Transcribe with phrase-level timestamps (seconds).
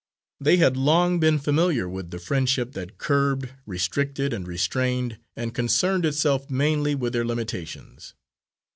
[0.39, 6.07] They had long been familiar with the friendship that curbed, restricted and restrained, and concerned
[6.07, 8.15] itself mainly with their limitations.